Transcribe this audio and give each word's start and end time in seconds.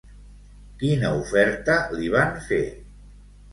Quina 0.83 1.11
oferta 1.19 1.77
li 1.99 2.11
van 2.17 2.35
fer? 2.49 2.61